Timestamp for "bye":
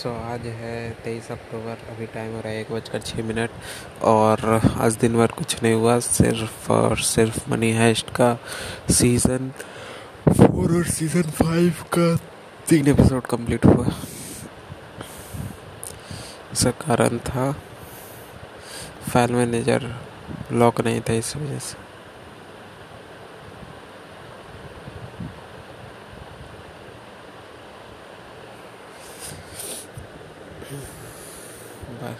32.00-32.14